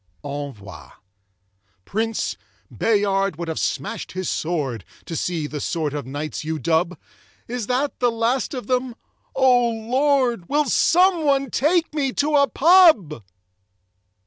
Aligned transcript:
Envoi 0.23 0.89
Prince, 1.85 2.35
Bayard 2.75 3.35
would 3.35 3.47
have 3.47 3.59
smashed 3.59 4.13
his 4.13 4.27
sword 4.27 4.83
To 5.05 5.15
see 5.15 5.45
the 5.45 5.59
sort 5.61 5.93
of 5.93 6.07
knights 6.07 6.43
you 6.43 6.57
dub 6.57 6.97
Is 7.47 7.67
that 7.67 7.99
the 7.99 8.09
last 8.09 8.55
of 8.55 8.65
them 8.65 8.95
O 9.35 9.69
Lord 9.69 10.49
Will 10.49 10.65
someone 10.65 11.51
take 11.51 11.93
me 11.93 12.11
to 12.13 12.35
a 12.35 12.47
pub? 12.47 13.21